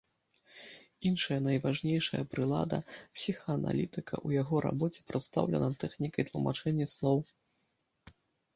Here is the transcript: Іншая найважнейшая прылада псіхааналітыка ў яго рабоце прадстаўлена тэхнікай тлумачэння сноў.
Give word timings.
Іншая 1.09 1.35
найважнейшая 1.47 2.21
прылада 2.31 2.79
псіхааналітыка 3.19 4.15
ў 4.25 4.41
яго 4.43 4.55
рабоце 4.69 5.07
прадстаўлена 5.13 5.67
тэхнікай 5.87 6.23
тлумачэння 6.33 6.85
сноў. 6.97 7.17